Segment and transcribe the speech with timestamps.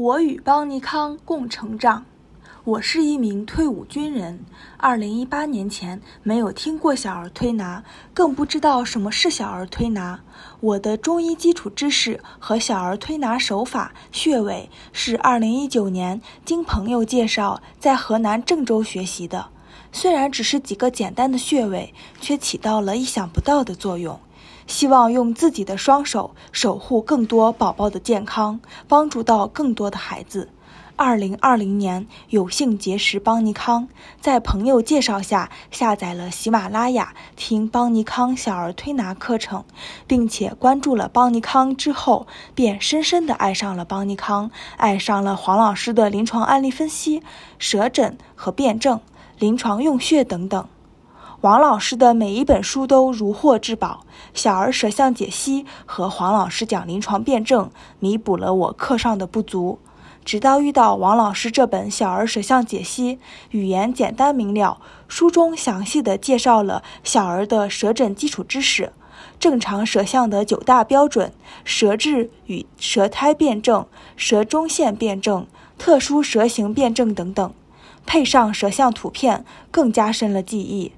[0.00, 2.06] 我与邦尼康共成长。
[2.64, 4.46] 我是一名退伍军人，
[4.78, 7.84] 二零一八年前没有听过小儿推拿，
[8.14, 10.20] 更不知道什么是小儿推拿。
[10.60, 19.48] 我的中医基础知识和小儿推拿手法、穴位是二零一九年经朋友介绍在河南郑州学习的。
[19.92, 21.92] 虽然只是几个简单的穴位，
[22.22, 24.18] 却起到了意想不到的作用。
[24.70, 30.48] 希望用自己的双手守护更多宝宝的健康，帮助到更多的孩子。
[30.94, 33.88] 二零二零年有幸结识邦尼康，
[34.20, 39.64] 在朋友介绍下下载了喜马拉雅听邦尼康小儿推拿课程，
[40.06, 47.24] 并且关注了邦尼康之后，便深深的爱上了邦尼康，爱上了黄老师的临床案例分析、
[47.58, 49.00] 舌诊和辩证、
[49.36, 50.68] 临床用穴等等。
[51.42, 54.04] 王老师的每一本书都如获至宝，
[54.34, 59.78] 小儿舌象解析和黄老师讲临床辩证，弥补了我课上的不足。
[60.22, 63.16] 直到遇到王老师这本《小儿舌象解析》，
[63.52, 68.92] 语言简单明了，书中详细的介绍了小儿的舌诊基础知识、
[69.38, 71.32] 正常舌象的九大标准、
[71.64, 75.46] 舌质与舌苔辩证、舌中线辩证、
[75.78, 77.54] 特殊舌形辩证等等，
[78.04, 80.92] 配上舌象图片，更加深了记忆。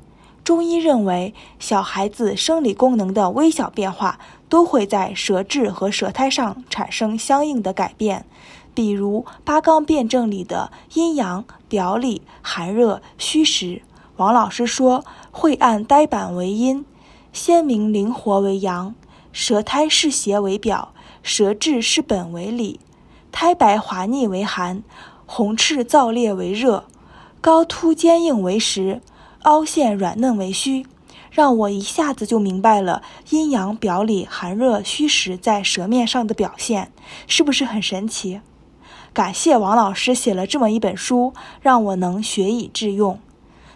[0.44, 8.26] 中医认为，小孩子生理功能的微小变化，都会在舌质和舌苔上产生相应的改变。
[8.74, 13.82] 比如八纲辩证里的阴阳、表里、寒热、虚实，
[14.16, 16.84] 王老师说晦暗呆板为阴，
[17.32, 18.94] 鲜明灵活为阳，
[19.30, 22.80] 舌苔是邪为表，舌质是本为里，
[23.30, 24.82] 苔白滑腻为寒，
[25.26, 26.86] 红赤燥烈为热，
[27.40, 29.00] 高凸坚硬为实，
[29.42, 30.86] 凹陷软嫩为虚。
[31.30, 36.92] 让我一下子就明白了阴阳表里寒热虚实在舌面上的表现，
[37.26, 38.42] 是不是很神奇？
[39.14, 41.32] 感谢王老师写了这么一本书，
[41.62, 43.18] 让我能学以致用。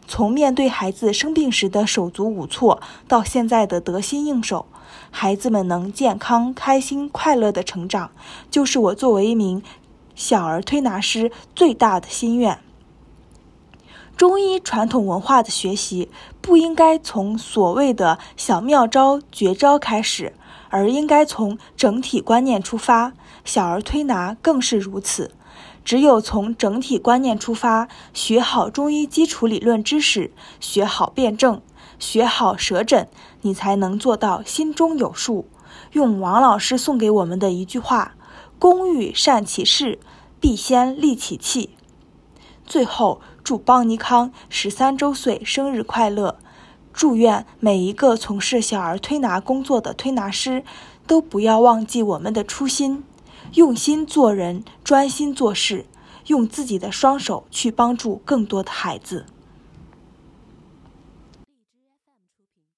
[0.07, 4.67] 从面对孩子生病时的手足无措，到现在的得心应手，
[5.11, 8.11] 孩子们能健康、开心、快乐的成长，
[8.51, 9.63] 就是我作为一名
[10.15, 12.59] 小儿推拿师最大的心愿。
[14.17, 16.09] 中医传统文化的学习
[16.41, 20.33] 不应该从所谓的小妙招、绝招开始，
[20.71, 23.13] 而应该从整体观念出发。
[23.45, 25.33] 小儿推拿更是如此。
[25.85, 31.61] 只有从整体观念出发，学好中医基础理论知识，学好辩证，
[31.99, 33.09] 学好舌诊，
[33.43, 35.47] 你才能做到心中有数。
[35.93, 38.17] 用王老师送给我们的一句话
[38.59, 40.01] ：“工欲善其事，
[40.41, 41.71] 必先利其器。”
[42.67, 46.37] 最后，祝邦尼康十三周岁生日快乐！
[46.93, 50.65] 祝愿每一个从事小儿推拿工作的推拿师，
[51.07, 53.05] 都不要忘记我们的初心，
[53.55, 55.87] 用心做人，专心做事，
[56.27, 59.27] 用自己的双手去帮助更多的孩子。